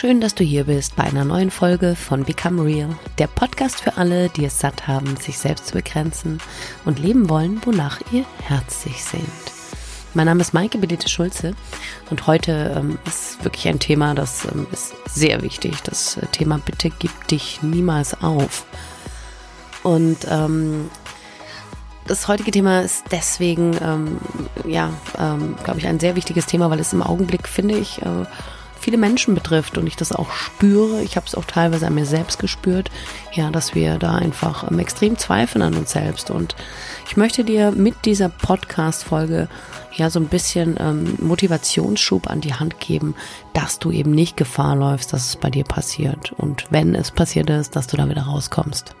[0.00, 3.96] Schön, dass du hier bist bei einer neuen Folge von Become Real, der Podcast für
[3.96, 6.38] alle, die es satt haben, sich selbst zu begrenzen
[6.84, 9.24] und leben wollen, wonach ihr Herz sich sehnt.
[10.14, 11.52] Mein Name ist Maike Bedete Schulze
[12.10, 15.82] und heute ähm, ist wirklich ein Thema, das ähm, ist sehr wichtig.
[15.82, 18.66] Das äh, Thema Bitte gib dich niemals auf.
[19.82, 20.90] Und ähm,
[22.06, 24.18] das heutige Thema ist deswegen, ähm,
[24.64, 28.26] ja, ähm, glaube ich, ein sehr wichtiges Thema, weil es im Augenblick, finde ich, äh,
[28.88, 31.02] viele Menschen betrifft und ich das auch spüre.
[31.02, 32.90] Ich habe es auch teilweise an mir selbst gespürt,
[33.34, 36.30] ja, dass wir da einfach ähm, extrem zweifeln an uns selbst.
[36.30, 36.56] Und
[37.06, 39.48] ich möchte dir mit dieser Podcast-Folge
[39.92, 43.14] ja so ein bisschen ähm, Motivationsschub an die Hand geben,
[43.52, 46.32] dass du eben nicht Gefahr läufst, dass es bei dir passiert.
[46.32, 48.94] Und wenn es passiert ist, dass du da wieder rauskommst.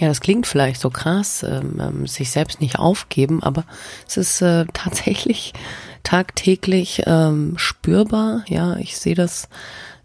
[0.00, 3.64] Ja, das klingt vielleicht so krass, ähm, ähm, sich selbst nicht aufgeben, aber
[4.08, 5.52] es ist äh, tatsächlich
[6.02, 8.42] tagtäglich ähm, spürbar.
[8.48, 9.48] Ja, ich sehe das,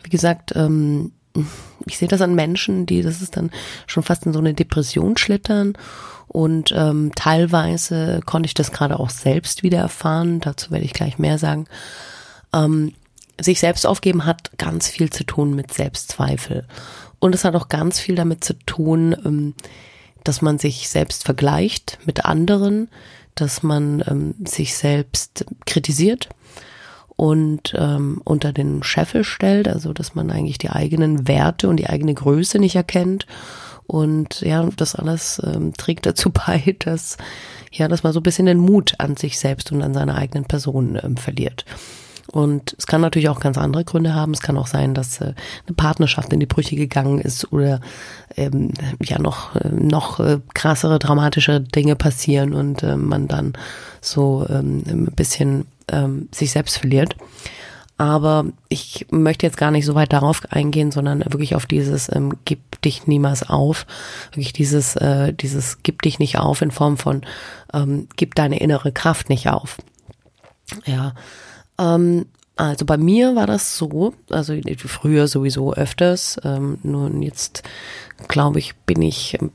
[0.03, 1.13] wie gesagt, ähm,
[1.85, 3.51] ich sehe das an Menschen, die, das ist dann
[3.87, 5.77] schon fast in so eine Depression schlittern.
[6.27, 10.41] Und ähm, teilweise konnte ich das gerade auch selbst wieder erfahren.
[10.41, 11.67] Dazu werde ich gleich mehr sagen.
[12.51, 12.93] Ähm,
[13.39, 16.65] sich selbst aufgeben hat ganz viel zu tun mit Selbstzweifel.
[17.19, 19.53] Und es hat auch ganz viel damit zu tun, ähm,
[20.25, 22.89] dass man sich selbst vergleicht mit anderen,
[23.35, 26.29] dass man ähm, sich selbst kritisiert
[27.15, 31.87] und ähm, unter den Scheffel stellt, also dass man eigentlich die eigenen Werte und die
[31.87, 33.25] eigene Größe nicht erkennt.
[33.87, 37.17] Und ja, das alles ähm, trägt dazu bei, dass
[37.71, 40.45] ja, dass man so ein bisschen den Mut an sich selbst und an seine eigenen
[40.45, 41.65] Personen ähm, verliert.
[42.31, 44.33] Und es kann natürlich auch ganz andere Gründe haben.
[44.33, 45.33] Es kann auch sein, dass äh,
[45.67, 47.79] eine Partnerschaft in die Brüche gegangen ist oder
[48.35, 53.53] ähm, ja noch äh, noch äh, krassere, dramatische Dinge passieren und äh, man dann
[54.01, 57.15] so ähm, ein bisschen ähm, sich selbst verliert.
[57.97, 62.33] Aber ich möchte jetzt gar nicht so weit darauf eingehen, sondern wirklich auf dieses ähm,
[62.43, 63.85] gib dich niemals auf.
[64.31, 67.21] Wirklich dieses, äh, dieses gib dich nicht auf in Form von
[67.73, 69.77] ähm, gib deine innere Kraft nicht auf.
[70.85, 71.13] Ja,
[71.79, 72.25] ähm,
[72.55, 77.63] also bei mir war das so, also früher sowieso öfters, ähm, nur jetzt
[78.27, 79.51] glaube ich, bin ich ähm,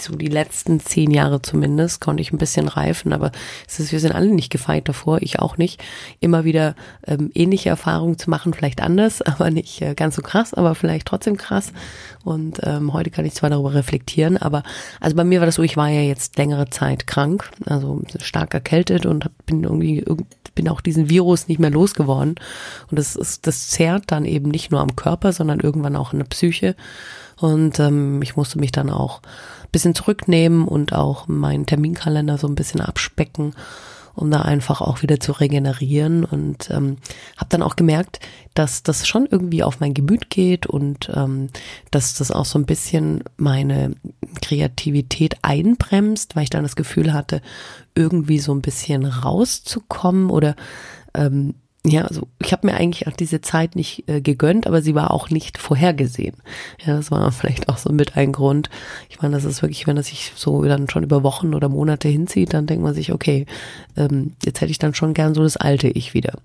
[0.00, 3.32] so die letzten zehn Jahre zumindest, konnte ich ein bisschen reifen, aber
[3.66, 5.82] es ist, wir sind alle nicht gefeit davor, ich auch nicht,
[6.20, 6.74] immer wieder
[7.06, 11.06] ähm, ähnliche Erfahrungen zu machen, vielleicht anders, aber nicht äh, ganz so krass, aber vielleicht
[11.06, 11.72] trotzdem krass.
[12.24, 14.62] Und ähm, heute kann ich zwar darüber reflektieren, aber
[15.00, 18.54] also bei mir war das so, ich war ja jetzt längere Zeit krank, also stark
[18.54, 20.04] erkältet und bin irgendwie
[20.54, 22.34] bin auch diesen Virus nicht mehr losgeworden.
[22.90, 26.18] Und das ist, das zerrt dann eben nicht nur am Körper, sondern irgendwann auch in
[26.18, 26.76] der Psyche.
[27.40, 29.20] Und ähm, ich musste mich dann auch
[29.64, 33.54] ein bisschen zurücknehmen und auch meinen Terminkalender so ein bisschen abspecken,
[34.14, 36.24] um da einfach auch wieder zu regenerieren.
[36.24, 36.98] Und ähm,
[37.36, 38.20] habe dann auch gemerkt,
[38.54, 41.48] dass das schon irgendwie auf mein Gemüt geht und ähm,
[41.90, 43.94] dass das auch so ein bisschen meine
[44.42, 47.40] Kreativität einbremst, weil ich dann das Gefühl hatte,
[47.94, 50.54] irgendwie so ein bisschen rauszukommen oder
[51.14, 51.54] ähm,
[51.84, 55.10] ja, also ich habe mir eigentlich auch diese Zeit nicht äh, gegönnt, aber sie war
[55.10, 56.36] auch nicht vorhergesehen.
[56.84, 58.70] Ja, das war vielleicht auch so mit ein Grund.
[59.08, 62.06] Ich meine, das ist wirklich, wenn das sich so dann schon über Wochen oder Monate
[62.06, 63.46] hinzieht, dann denkt man sich, okay,
[63.96, 66.38] ähm, jetzt hätte ich dann schon gern so das alte Ich wieder.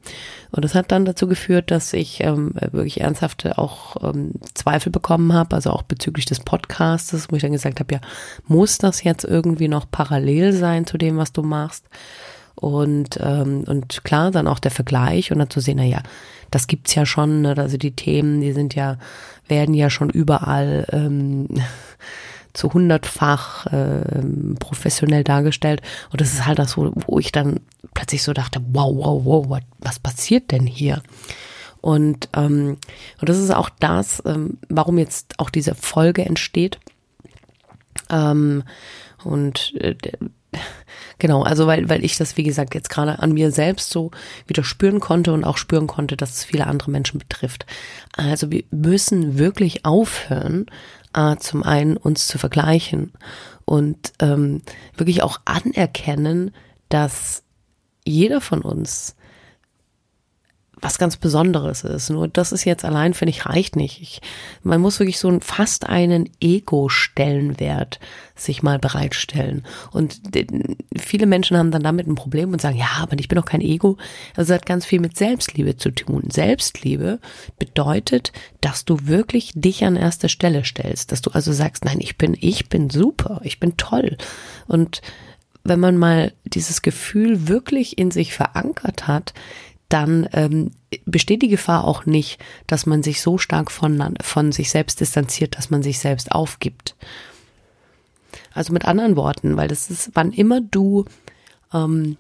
[0.50, 5.34] Und das hat dann dazu geführt, dass ich ähm, wirklich ernsthafte auch ähm, Zweifel bekommen
[5.34, 8.02] habe, also auch bezüglich des Podcasts, wo ich dann gesagt habe, ja,
[8.48, 11.86] muss das jetzt irgendwie noch parallel sein zu dem, was du machst?
[12.60, 16.02] Und, ähm, und klar, dann auch der Vergleich und dann zu sehen, na ja,
[16.50, 17.56] das gibt's ja schon, ne?
[17.56, 18.98] also die Themen, die sind ja,
[19.48, 21.48] werden ja schon überall ähm,
[22.54, 24.24] zu hundertfach äh,
[24.60, 25.84] professionell dargestellt.
[26.12, 27.60] Und das ist halt das, wo, wo ich dann
[27.94, 31.04] plötzlich so dachte, wow, wow, wow, was passiert denn hier?
[31.80, 32.78] Und, ähm,
[33.22, 36.80] und das ist auch das, ähm, warum jetzt auch diese Folge entsteht.
[38.10, 38.64] Ähm,
[39.24, 39.96] und äh,
[41.20, 44.12] Genau, also weil, weil ich das, wie gesagt, jetzt gerade an mir selbst so
[44.46, 47.66] wieder spüren konnte und auch spüren konnte, dass es viele andere Menschen betrifft.
[48.16, 50.68] Also wir müssen wirklich aufhören,
[51.16, 53.14] äh, zum einen uns zu vergleichen
[53.66, 54.62] und ähm,
[54.96, 56.52] wirklich auch anerkennen,
[56.90, 57.44] dass
[58.06, 59.17] jeder von uns
[60.82, 62.10] was ganz Besonderes ist.
[62.10, 64.02] Nur das ist jetzt allein, finde ich, reicht nicht.
[64.02, 64.22] Ich,
[64.64, 68.00] man muss wirklich so ein, fast einen Ego-Stellenwert
[68.36, 69.66] sich mal bereitstellen.
[69.92, 70.22] Und
[70.96, 73.62] viele Menschen haben dann damit ein Problem und sagen, ja, aber ich bin doch kein
[73.62, 73.98] Ego.
[74.36, 76.30] Also es hat ganz viel mit Selbstliebe zu tun.
[76.32, 77.20] Selbstliebe
[77.58, 78.32] bedeutet,
[78.62, 81.12] dass du wirklich dich an erster Stelle stellst.
[81.12, 84.18] Dass du also sagst, nein, ich bin, ich bin super, ich bin toll.
[84.68, 85.02] Und
[85.64, 89.34] wenn man mal dieses Gefühl wirklich in sich verankert hat,
[89.90, 90.72] dann ähm,
[91.06, 95.58] besteht die Gefahr auch nicht, dass man sich so stark von, von sich selbst distanziert,
[95.58, 96.96] dass man sich selbst aufgibt.
[98.54, 101.06] Also mit anderen Worten, weil das ist, wann immer du
[101.74, 102.18] ähm,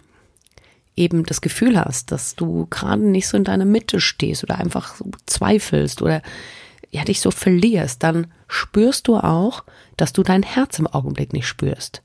[0.95, 4.95] eben das Gefühl hast, dass du gerade nicht so in deiner Mitte stehst oder einfach
[4.95, 6.21] so zweifelst oder
[6.89, 9.63] ja dich so verlierst, dann spürst du auch,
[9.97, 12.01] dass du dein Herz im Augenblick nicht spürst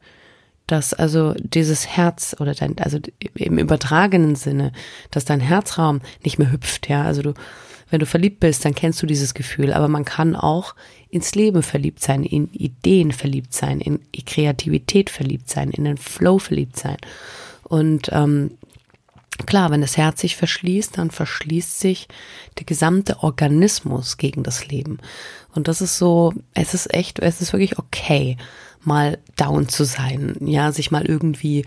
[0.73, 2.99] dass also dieses Herz oder dein, also
[3.35, 4.73] im übertragenen Sinne,
[5.11, 7.35] dass dein Herzraum nicht mehr hüpft, ja, also du,
[7.91, 10.75] wenn du verliebt bist, dann kennst du dieses Gefühl, aber man kann auch
[11.11, 16.39] ins Leben verliebt sein, in Ideen verliebt sein, in Kreativität verliebt sein, in den Flow
[16.39, 16.97] verliebt sein.
[17.65, 18.53] Und ähm,
[19.47, 22.09] klar, wenn das Herz sich verschließt, dann verschließt sich
[22.59, 24.99] der gesamte Organismus gegen das Leben.
[25.55, 28.37] Und das ist so, es ist echt, es ist wirklich okay
[28.85, 31.65] mal down zu sein, ja, sich mal irgendwie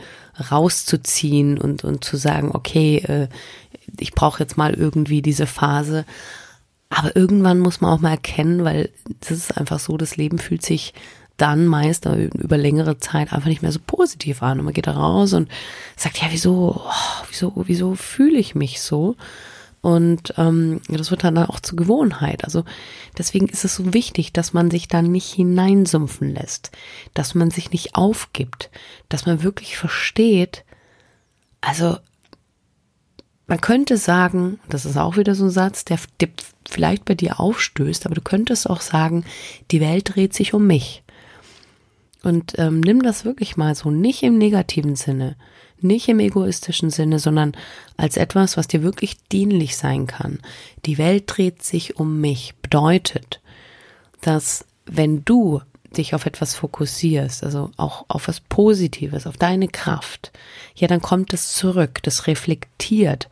[0.52, 3.30] rauszuziehen und, und zu sagen, okay, äh,
[4.00, 6.06] ich brauche jetzt mal irgendwie diese Phase.
[6.90, 8.90] Aber irgendwann muss man auch mal erkennen, weil
[9.22, 10.94] es ist einfach so, das Leben fühlt sich
[11.38, 14.60] dann meist über längere Zeit einfach nicht mehr so positiv an.
[14.60, 15.50] Und man geht da raus und
[15.96, 19.16] sagt, ja, wieso, oh, wieso, wieso fühle ich mich so?
[19.82, 22.44] Und ähm, das wird dann auch zur Gewohnheit.
[22.44, 22.64] Also
[23.18, 26.72] deswegen ist es so wichtig, dass man sich da nicht hineinsumpfen lässt,
[27.14, 28.72] dass man sich nicht aufgibt,
[29.10, 30.64] dass man wirklich versteht,
[31.62, 31.98] also
[33.48, 36.30] man könnte sagen, das ist auch wieder so ein Satz, der, der
[36.68, 39.26] vielleicht bei dir aufstößt, aber du könntest auch sagen,
[39.72, 41.04] die Welt dreht sich um mich.
[42.26, 45.36] Und ähm, nimm das wirklich mal so, nicht im negativen Sinne,
[45.80, 47.56] nicht im egoistischen Sinne, sondern
[47.98, 50.40] als etwas, was dir wirklich dienlich sein kann.
[50.88, 53.42] Die Welt dreht sich um mich, bedeutet,
[54.22, 55.62] dass wenn du
[55.98, 60.32] dich auf etwas fokussierst, also auch auf was Positives, auf deine Kraft,
[60.74, 63.30] ja, dann kommt es zurück, das reflektiert.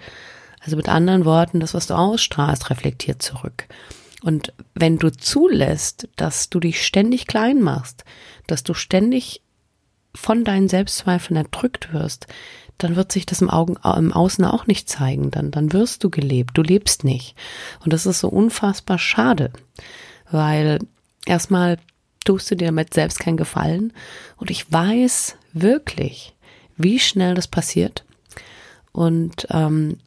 [0.60, 3.66] Also mit anderen Worten, das, was du ausstrahlst, reflektiert zurück.
[4.24, 8.06] Und wenn du zulässt, dass du dich ständig klein machst,
[8.48, 9.42] dass du ständig
[10.16, 12.28] von deinen Selbstzweifeln erdrückt wirst,
[12.78, 15.30] dann wird sich das im, Augen, im Außen auch nicht zeigen.
[15.30, 16.52] Dann, dann wirst du gelebt.
[16.58, 17.36] Du lebst nicht.
[17.84, 19.52] Und das ist so unfassbar schade,
[20.31, 20.80] weil
[21.25, 21.78] erstmal
[22.24, 23.92] tust du dir damit selbst keinen Gefallen.
[24.38, 26.34] Und ich weiß wirklich,
[26.78, 28.06] wie schnell das passiert.
[28.94, 29.98] Und ähm,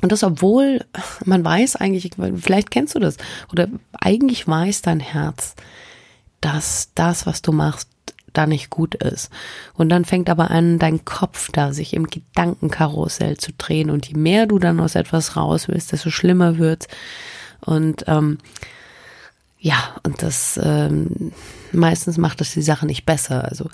[0.00, 0.84] und das, obwohl
[1.24, 3.16] man weiß eigentlich, vielleicht kennst du das,
[3.52, 3.68] oder
[4.00, 5.54] eigentlich weiß dein Herz,
[6.40, 7.88] dass das, was du machst,
[8.32, 9.30] da nicht gut ist.
[9.74, 13.90] Und dann fängt aber an, dein Kopf da sich im Gedankenkarussell zu drehen.
[13.90, 16.86] Und je mehr du dann aus etwas raus willst, desto schlimmer wird's.
[17.60, 18.38] Und ähm,
[19.58, 21.32] ja, und das ähm,
[21.72, 23.44] meistens macht das die Sache nicht besser.
[23.44, 23.70] Also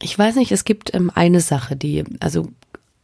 [0.00, 2.48] ich weiß nicht, es gibt ähm, eine Sache, die, also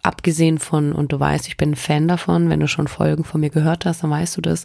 [0.02, 3.40] abgesehen von, und du weißt, ich bin ein Fan davon, wenn du schon Folgen von
[3.40, 4.64] mir gehört hast, dann weißt du das.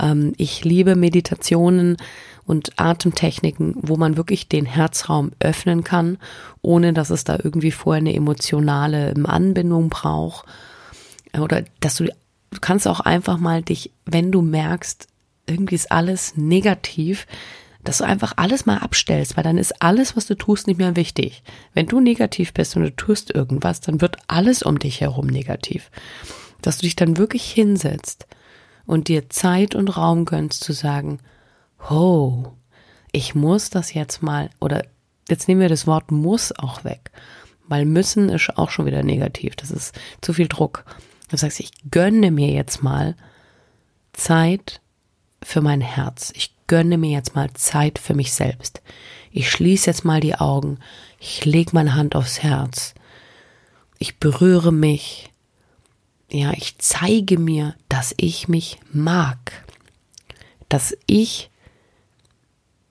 [0.00, 1.96] Ähm, ich liebe Meditationen
[2.44, 6.18] und Atemtechniken, wo man wirklich den Herzraum öffnen kann,
[6.62, 10.46] ohne dass es da irgendwie vorher eine emotionale Anbindung braucht.
[11.38, 15.08] Oder dass du, du kannst auch einfach mal dich, wenn du merkst,
[15.46, 17.26] irgendwie ist alles negativ,
[17.88, 20.94] dass du einfach alles mal abstellst, weil dann ist alles, was du tust, nicht mehr
[20.94, 21.42] wichtig.
[21.72, 25.90] Wenn du negativ bist und du tust irgendwas, dann wird alles um dich herum negativ.
[26.60, 28.26] Dass du dich dann wirklich hinsetzt
[28.84, 31.20] und dir Zeit und Raum gönnst zu sagen,
[31.88, 32.48] oh,
[33.10, 34.82] ich muss das jetzt mal, oder
[35.30, 37.10] jetzt nehmen wir das Wort muss auch weg,
[37.68, 39.56] weil müssen ist auch schon wieder negativ.
[39.56, 40.84] Das ist zu viel Druck.
[41.30, 43.16] Du sagst, ich gönne mir jetzt mal
[44.12, 44.82] Zeit
[45.42, 46.34] für mein Herz.
[46.36, 48.80] Ich gönne mir jetzt mal Zeit für mich selbst.
[49.32, 50.78] Ich schließe jetzt mal die Augen.
[51.18, 52.94] Ich lege meine Hand aufs Herz.
[53.98, 55.30] Ich berühre mich.
[56.30, 59.64] Ja, ich zeige mir, dass ich mich mag.
[60.68, 61.50] Dass ich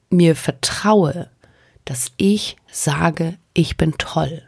[0.09, 1.29] mir vertraue.
[1.85, 4.43] Dass ich sage, ich bin toll.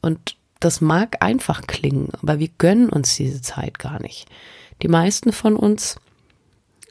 [0.00, 4.26] Und das mag einfach klingen, aber wir gönnen uns diese Zeit gar nicht.
[4.82, 5.96] Die meisten von uns,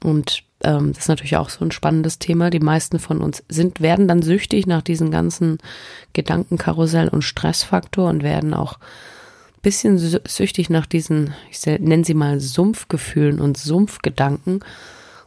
[0.01, 2.50] und ähm, das ist natürlich auch so ein spannendes Thema.
[2.50, 5.59] Die meisten von uns sind, werden dann süchtig nach diesen ganzen
[6.13, 8.77] Gedankenkarussell und Stressfaktor und werden auch
[9.62, 14.63] bisschen süchtig nach diesen, ich nenne sie mal Sumpfgefühlen und Sumpfgedanken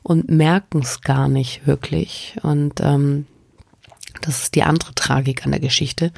[0.02, 2.36] und merken es gar nicht wirklich.
[2.42, 3.26] Und ähm,
[4.20, 6.12] das ist die andere Tragik an der Geschichte.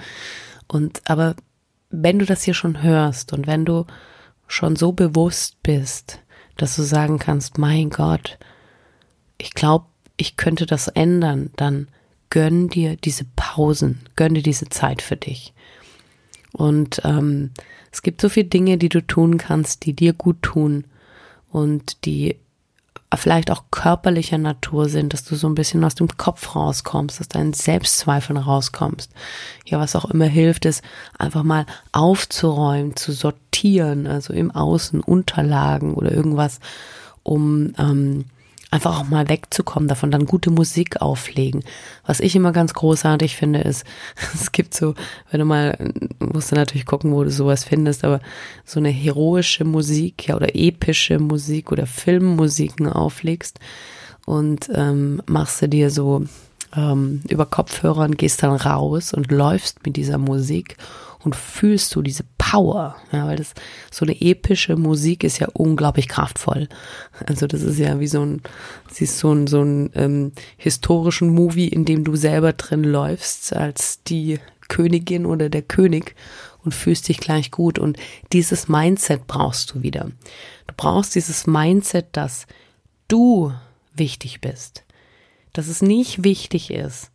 [0.69, 1.37] Und aber
[1.91, 3.87] wenn du das hier schon hörst und wenn du
[4.47, 6.21] schon so bewusst bist,
[6.57, 8.39] dass du sagen kannst, mein Gott,
[9.43, 11.89] ich glaube, ich könnte das ändern, dann
[12.31, 15.53] gönn dir diese Pausen, gönn dir diese Zeit für dich.
[16.53, 17.51] Und ähm,
[17.91, 20.85] es gibt so viele Dinge, die du tun kannst, die dir gut tun
[21.51, 22.37] und die
[23.15, 27.29] vielleicht auch körperlicher Natur sind, dass du so ein bisschen aus dem Kopf rauskommst, dass
[27.29, 29.11] dein Selbstzweifeln rauskommst.
[29.67, 30.83] Ja, was auch immer hilft, ist
[31.19, 36.61] einfach mal aufzuräumen, zu sortieren, also im Außen Unterlagen oder irgendwas,
[37.23, 38.25] um ähm,
[38.73, 41.63] einfach auch mal wegzukommen davon, dann gute Musik auflegen.
[42.07, 43.85] Was ich immer ganz großartig finde, ist,
[44.35, 44.95] es gibt so,
[45.31, 45.77] wenn du mal,
[46.19, 48.21] musst du natürlich gucken, wo du sowas findest, aber
[48.65, 53.61] so eine heroische Musik, ja, oder epische Musik oder Filmmusiken auflegst
[54.25, 56.25] und ähm, machst du dir so
[56.75, 60.77] ähm, über Kopfhörer und gehst dann raus und läufst mit dieser Musik
[61.25, 63.55] und fühlst du diese Power, ja, weil das
[63.91, 66.69] so eine epische Musik ist ja unglaublich kraftvoll.
[67.25, 68.43] Also das ist ja wie so ein,
[68.91, 74.03] siehst so ein so ein ähm, historischen Movie, in dem du selber drin läufst als
[74.03, 76.15] die Königin oder der König
[76.63, 77.97] und fühlst dich gleich gut und
[78.35, 80.11] dieses Mindset brauchst du wieder.
[80.67, 82.47] Du brauchst dieses Mindset, dass
[83.09, 83.55] du
[83.95, 84.85] wichtig bist,
[85.55, 87.12] dass es nicht wichtig ist,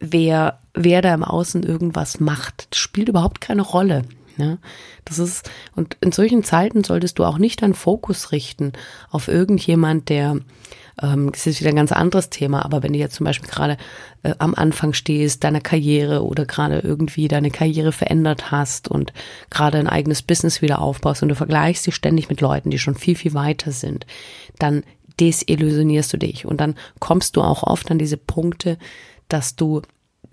[0.00, 2.68] wer, wer da im Außen irgendwas macht.
[2.70, 4.02] Das spielt überhaupt keine Rolle.
[4.38, 4.58] Ne?
[5.04, 8.72] Das ist, und in solchen Zeiten solltest du auch nicht deinen Fokus richten
[9.10, 10.36] auf irgendjemand, der,
[11.02, 13.76] ähm, das ist wieder ein ganz anderes Thema, aber wenn du jetzt zum Beispiel gerade
[14.22, 19.12] äh, am Anfang stehst, deiner Karriere oder gerade irgendwie deine Karriere verändert hast und
[19.50, 22.94] gerade ein eigenes Business wieder aufbaust und du vergleichst dich ständig mit Leuten, die schon
[22.94, 24.06] viel, viel weiter sind,
[24.60, 24.84] dann
[25.18, 28.78] desillusionierst du dich und dann kommst du auch oft an diese Punkte,
[29.28, 29.82] dass du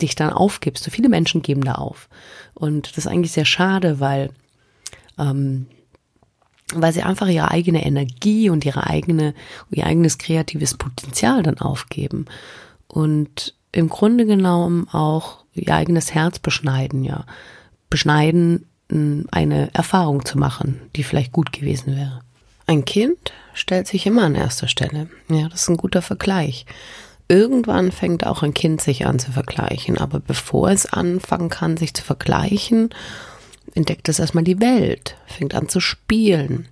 [0.01, 0.83] dich dann aufgibst.
[0.83, 2.09] So viele Menschen geben da auf.
[2.53, 4.31] Und das ist eigentlich sehr schade, weil,
[5.17, 5.67] ähm,
[6.73, 9.33] weil sie einfach ihre eigene Energie und ihre eigene,
[9.71, 12.25] ihr eigenes kreatives Potenzial dann aufgeben.
[12.87, 17.25] Und im Grunde genommen auch ihr eigenes Herz beschneiden, ja.
[17.89, 22.21] Beschneiden, eine Erfahrung zu machen, die vielleicht gut gewesen wäre.
[22.67, 25.09] Ein Kind stellt sich immer an erster Stelle.
[25.29, 26.65] Ja, das ist ein guter Vergleich.
[27.27, 31.93] Irgendwann fängt auch ein Kind sich an zu vergleichen, aber bevor es anfangen kann, sich
[31.93, 32.89] zu vergleichen,
[33.73, 36.67] entdeckt es erstmal die Welt, fängt an zu spielen,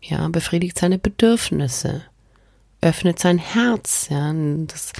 [0.00, 2.02] ja, befriedigt seine Bedürfnisse,
[2.80, 4.32] öffnet sein Herz, ja,
[4.66, 4.92] das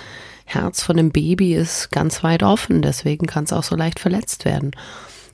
[0.45, 4.45] Herz von dem Baby ist ganz weit offen, deswegen kann es auch so leicht verletzt
[4.45, 4.73] werden.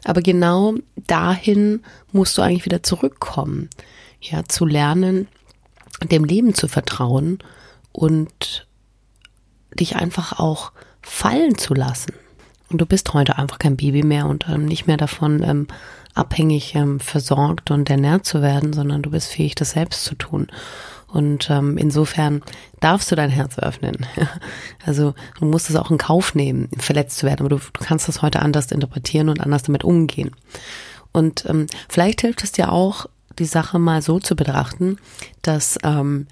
[0.04, 3.68] Aber genau dahin musst du eigentlich wieder zurückkommen,
[4.20, 5.26] ja, zu lernen,
[6.04, 7.38] dem Leben zu vertrauen
[7.92, 8.67] und
[9.74, 10.72] dich einfach auch
[11.02, 12.12] fallen zu lassen.
[12.70, 15.68] Und du bist heute einfach kein Baby mehr und ähm, nicht mehr davon ähm,
[16.14, 20.48] abhängig ähm, versorgt und ernährt zu werden, sondern du bist fähig, das selbst zu tun.
[21.06, 22.42] Und ähm, insofern
[22.80, 24.06] darfst du dein Herz öffnen.
[24.84, 28.08] also du musst es auch in Kauf nehmen, verletzt zu werden, aber du, du kannst
[28.08, 30.32] das heute anders interpretieren und anders damit umgehen.
[31.12, 33.06] Und ähm, vielleicht hilft es dir auch,
[33.38, 34.98] die Sache mal so zu betrachten,
[35.40, 36.26] dass ähm,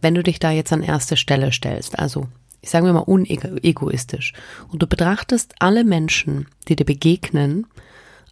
[0.00, 2.28] wenn du dich da jetzt an erste Stelle stellst, also
[2.64, 4.32] ich sage mir mal unegoistisch.
[4.68, 7.66] Und du betrachtest alle Menschen, die dir begegnen,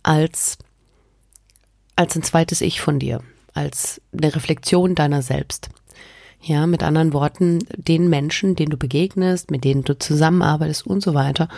[0.02, 0.56] als,
[1.96, 3.20] als ein zweites Ich von dir,
[3.52, 5.68] als eine Reflexion deiner selbst.
[6.40, 11.12] Ja, mit anderen Worten, den Menschen, denen du begegnest, mit denen du zusammenarbeitest und so
[11.12, 11.48] weiter,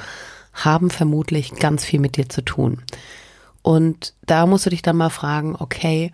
[0.53, 2.83] haben vermutlich ganz viel mit dir zu tun.
[3.63, 6.11] Und da musst du dich dann mal fragen, okay,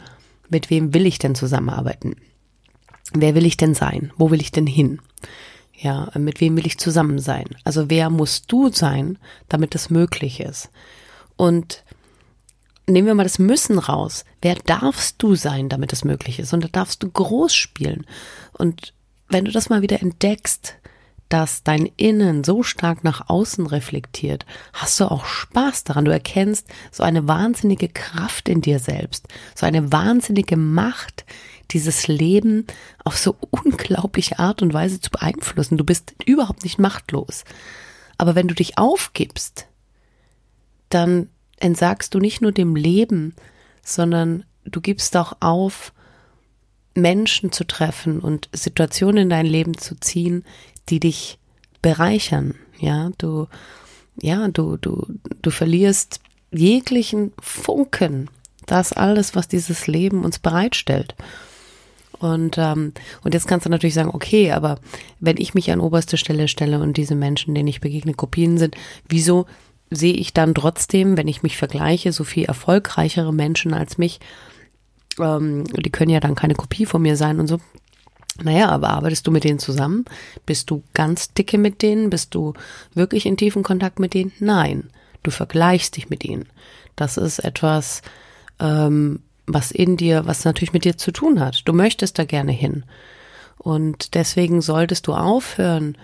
[0.50, 2.16] mit wem will ich denn zusammenarbeiten?
[3.14, 4.12] Wer will ich denn sein?
[4.18, 5.00] Wo will ich denn hin?
[5.82, 7.46] Ja, mit wem will ich zusammen sein?
[7.64, 9.18] Also wer musst du sein,
[9.48, 10.68] damit es möglich ist?
[11.36, 11.84] Und
[12.86, 14.26] nehmen wir mal das Müssen raus.
[14.42, 16.52] Wer darfst du sein, damit es möglich ist?
[16.52, 18.04] Und da darfst du groß spielen.
[18.52, 18.92] Und
[19.30, 20.74] wenn du das mal wieder entdeckst,
[21.30, 24.44] dass dein Innen so stark nach außen reflektiert,
[24.74, 26.04] hast du auch Spaß daran.
[26.04, 31.24] Du erkennst so eine wahnsinnige Kraft in dir selbst, so eine wahnsinnige Macht,
[31.70, 32.66] dieses Leben
[33.04, 35.78] auf so unglaubliche Art und Weise zu beeinflussen.
[35.78, 37.44] Du bist überhaupt nicht machtlos.
[38.18, 39.66] Aber wenn du dich aufgibst,
[40.88, 43.34] dann entsagst du nicht nur dem Leben,
[43.82, 45.92] sondern du gibst auch auf,
[46.94, 50.44] Menschen zu treffen und Situationen in dein Leben zu ziehen,
[50.88, 51.38] die dich
[51.82, 52.54] bereichern.
[52.78, 53.46] Ja, du,
[54.20, 55.06] ja, du, du,
[55.40, 58.28] du verlierst jeglichen Funken,
[58.66, 61.14] das alles, was dieses Leben uns bereitstellt.
[62.20, 62.92] Und, ähm,
[63.24, 64.78] und jetzt kannst du natürlich sagen, okay, aber
[65.20, 68.76] wenn ich mich an oberste Stelle stelle und diese Menschen, denen ich begegne, Kopien sind,
[69.08, 69.46] wieso
[69.90, 74.20] sehe ich dann trotzdem, wenn ich mich vergleiche, so viel erfolgreichere Menschen als mich?
[75.18, 77.58] Ähm, die können ja dann keine Kopie von mir sein und so.
[78.42, 80.04] Naja, aber arbeitest du mit denen zusammen?
[80.44, 82.10] Bist du ganz dicke mit denen?
[82.10, 82.52] Bist du
[82.94, 84.32] wirklich in tiefen Kontakt mit denen?
[84.38, 84.90] Nein.
[85.22, 86.46] Du vergleichst dich mit ihnen.
[86.96, 88.02] Das ist etwas,
[88.58, 89.20] ähm,
[89.54, 91.62] was in dir, was natürlich mit dir zu tun hat.
[91.66, 92.84] Du möchtest da gerne hin.
[93.58, 95.96] Und deswegen solltest du aufhören,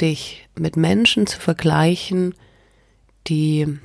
[0.00, 2.34] dich mit Menschen zu vergleichen,
[3.26, 3.78] die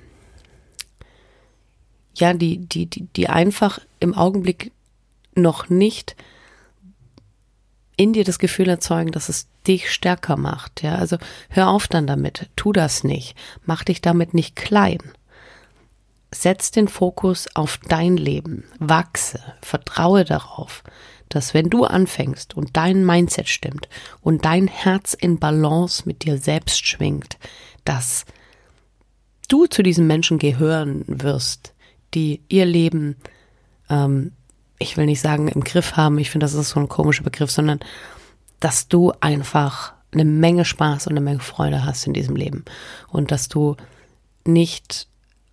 [2.14, 4.72] ja, die, die, die, die einfach im Augenblick
[5.36, 6.16] noch nicht
[7.96, 10.82] in dir das Gefühl erzeugen, dass es dich stärker macht.
[10.82, 11.18] Ja, also
[11.50, 12.50] hör auf dann damit.
[12.56, 13.38] Tu das nicht.
[13.66, 15.00] Mach dich damit nicht klein.
[16.34, 18.64] Setz den Fokus auf dein Leben.
[18.80, 19.42] Wachse.
[19.62, 20.84] Vertraue darauf,
[21.30, 23.90] dass wenn du anfängst und dein Mindset stimmt
[24.22, 27.38] und dein Herz in Balance mit dir selbst schwingt,
[27.86, 28.26] dass
[29.48, 31.74] du zu diesen Menschen gehören wirst,
[32.14, 33.18] die ihr Leben,
[33.90, 34.34] ähm,
[34.80, 37.52] ich will nicht sagen im Griff haben, ich finde, das ist so ein komischer Begriff,
[37.52, 37.80] sondern
[38.60, 42.66] dass du einfach eine Menge Spaß und eine Menge Freude hast in diesem Leben
[43.08, 43.76] und dass du
[44.46, 45.08] nicht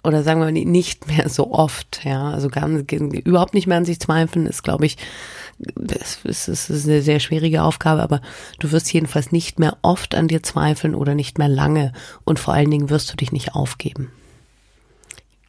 [0.05, 4.01] oder sagen wir nicht mehr so oft, ja, also gar, überhaupt nicht mehr an sich
[4.01, 4.97] zweifeln, ist, glaube ich,
[5.91, 8.21] es ist, es ist eine sehr schwierige Aufgabe, aber
[8.61, 11.93] du wirst jedenfalls nicht mehr oft an dir zweifeln oder nicht mehr lange
[12.25, 14.13] und vor allen Dingen wirst du dich nicht aufgeben.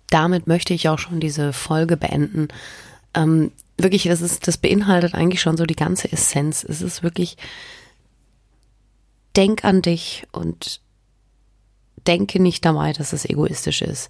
[0.10, 2.48] Damit möchte ich auch schon diese Folge beenden.
[3.14, 6.64] Ähm, wirklich, das ist, das beinhaltet eigentlich schon so die ganze Essenz.
[6.64, 7.38] Es ist wirklich,
[9.36, 10.82] denk an dich und
[12.10, 14.10] denke nicht dabei, dass es egoistisch ist.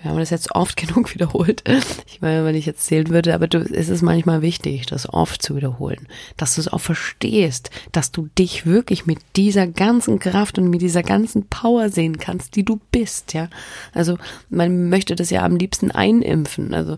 [0.00, 1.62] Wir haben das jetzt oft genug wiederholt.
[2.06, 5.42] Ich meine, wenn ich jetzt zählen würde, aber du, es ist manchmal wichtig, das oft
[5.42, 10.58] zu wiederholen, dass du es auch verstehst, dass du dich wirklich mit dieser ganzen Kraft
[10.58, 13.48] und mit dieser ganzen Power sehen kannst, die du bist, ja.
[13.92, 14.16] Also
[14.48, 16.72] man möchte das ja am liebsten einimpfen.
[16.72, 16.96] Also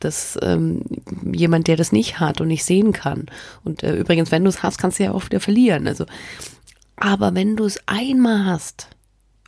[0.00, 0.82] dass ähm,
[1.32, 3.26] jemand, der das nicht hat und nicht sehen kann.
[3.62, 5.86] Und äh, übrigens, wenn du es hast, kannst du ja auch wieder verlieren.
[5.86, 6.06] Also,
[6.96, 8.88] aber wenn du es einmal hast,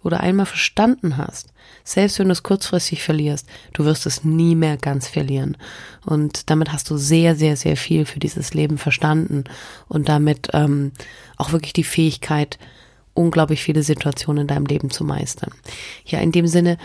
[0.04, 4.76] oder einmal verstanden hast, selbst wenn du es kurzfristig verlierst, du wirst es nie mehr
[4.76, 5.56] ganz verlieren.
[6.04, 9.44] Und damit hast du sehr, sehr, sehr viel für dieses Leben verstanden
[9.88, 10.92] und damit ähm,
[11.36, 12.58] auch wirklich die Fähigkeit,
[13.14, 15.52] unglaublich viele Situationen in deinem Leben zu meistern.
[16.04, 16.78] Ja, in dem Sinne,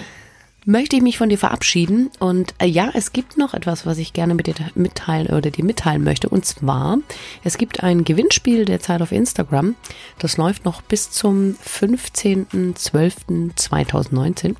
[0.65, 2.09] möchte ich mich von dir verabschieden.
[2.19, 5.63] Und äh, ja, es gibt noch etwas, was ich gerne mit dir mitteilen oder dir
[5.63, 6.27] mitteilen möchte.
[6.29, 6.97] Und zwar,
[7.43, 9.75] es gibt ein Gewinnspiel derzeit auf Instagram.
[10.19, 14.55] Das läuft noch bis zum 15.12.2019.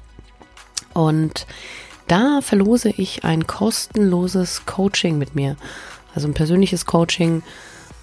[0.93, 1.45] Und
[2.07, 5.55] da verlose ich ein kostenloses Coaching mit mir.
[6.15, 7.43] Also ein persönliches Coaching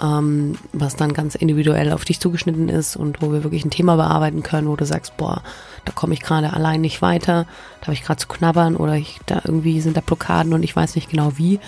[0.03, 3.97] ähm, was dann ganz individuell auf dich zugeschnitten ist und wo wir wirklich ein Thema
[3.97, 5.43] bearbeiten können, wo du sagst, boah,
[5.85, 7.47] da komme ich gerade allein nicht weiter,
[7.81, 10.75] da habe ich gerade zu knabbern oder ich, da irgendwie sind da Blockaden und ich
[10.75, 11.61] weiß nicht genau wie.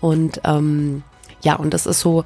[0.00, 1.02] Und ähm,
[1.42, 2.24] ja, und das ist so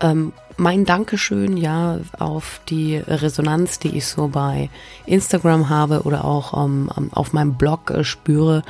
[0.00, 4.68] ähm, mein Dankeschön ja auf die Resonanz, die ich so bei
[5.06, 8.62] Instagram habe oder auch ähm, auf meinem Blog äh, spüre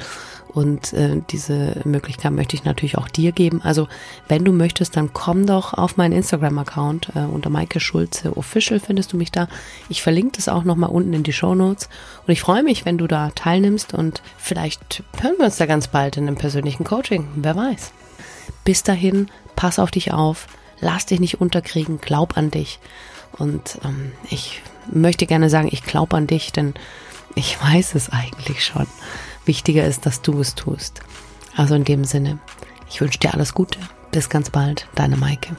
[0.55, 3.61] und äh, diese Möglichkeit möchte ich natürlich auch dir geben.
[3.63, 3.89] Also
[4.29, 7.11] wenn du möchtest, dann komm doch auf meinen Instagram-Account.
[7.15, 9.49] Äh, unter Maike Schulze Official findest du mich da.
[9.89, 11.89] Ich verlinke das auch nochmal unten in die Show Notes.
[12.27, 15.89] Und ich freue mich, wenn du da teilnimmst und vielleicht hören wir uns da ganz
[15.89, 17.29] bald in einem persönlichen Coaching.
[17.37, 17.93] Wer weiß.
[18.65, 20.47] Bis dahin, pass auf dich auf,
[20.81, 22.81] lass dich nicht unterkriegen, glaub an dich.
[23.39, 26.75] Und ähm, ich möchte gerne sagen, ich glaube an dich, denn
[27.35, 28.87] ich weiß es eigentlich schon.
[29.51, 31.01] Wichtiger ist, dass du es tust.
[31.57, 32.39] Also in dem Sinne,
[32.89, 33.81] ich wünsche dir alles Gute.
[34.13, 35.57] Bis ganz bald, deine Maike.